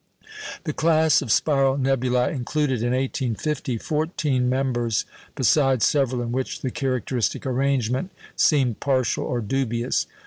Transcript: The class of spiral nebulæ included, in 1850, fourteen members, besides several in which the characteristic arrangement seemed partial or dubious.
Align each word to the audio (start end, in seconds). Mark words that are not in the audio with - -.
The 0.63 0.73
class 0.73 1.21
of 1.21 1.31
spiral 1.31 1.77
nebulæ 1.77 2.31
included, 2.33 2.79
in 2.81 2.91
1850, 2.91 3.77
fourteen 3.77 4.49
members, 4.49 5.05
besides 5.35 5.85
several 5.85 6.23
in 6.23 6.31
which 6.31 6.61
the 6.61 6.71
characteristic 6.71 7.45
arrangement 7.45 8.09
seemed 8.35 8.79
partial 8.79 9.23
or 9.25 9.41
dubious. 9.41 10.07